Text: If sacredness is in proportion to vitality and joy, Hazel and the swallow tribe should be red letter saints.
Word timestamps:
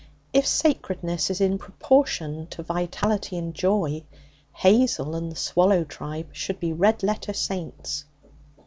If 0.33 0.47
sacredness 0.47 1.29
is 1.29 1.39
in 1.39 1.59
proportion 1.59 2.47
to 2.47 2.63
vitality 2.63 3.37
and 3.37 3.53
joy, 3.53 4.03
Hazel 4.51 5.13
and 5.15 5.31
the 5.31 5.35
swallow 5.35 5.83
tribe 5.83 6.29
should 6.31 6.59
be 6.59 6.73
red 6.73 7.03
letter 7.03 7.33
saints. 7.33 8.05